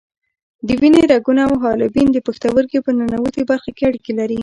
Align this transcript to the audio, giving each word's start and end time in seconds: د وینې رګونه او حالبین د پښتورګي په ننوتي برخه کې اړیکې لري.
د 0.67 0.69
وینې 0.81 1.03
رګونه 1.13 1.41
او 1.49 1.53
حالبین 1.63 2.07
د 2.11 2.17
پښتورګي 2.27 2.79
په 2.85 2.91
ننوتي 2.97 3.43
برخه 3.49 3.69
کې 3.75 3.83
اړیکې 3.89 4.13
لري. 4.19 4.37